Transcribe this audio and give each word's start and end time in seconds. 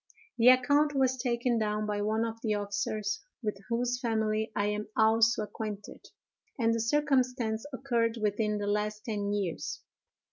The 0.39 0.47
account 0.47 0.95
was 0.95 1.15
taken 1.15 1.59
down 1.59 1.85
by 1.85 2.01
one 2.01 2.25
of 2.25 2.41
the 2.41 2.55
officers, 2.55 3.21
with 3.43 3.55
whose 3.69 3.99
family 3.99 4.51
I 4.55 4.65
am 4.65 4.87
also 4.97 5.43
acquainted; 5.43 6.07
and 6.57 6.73
the 6.73 6.79
circumstance 6.81 7.67
occurred 7.71 8.17
within 8.19 8.57
the 8.57 8.65
last 8.65 9.05
ten 9.05 9.31
years. 9.31 9.83